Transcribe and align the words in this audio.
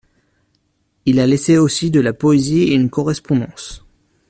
Il 1.05 1.19
a 1.19 1.27
laissé 1.27 1.59
aussi 1.59 1.91
de 1.91 1.99
la 1.99 2.11
poésie 2.11 2.63
et 2.63 2.73
une 2.73 2.89
correspondance. 2.89 3.85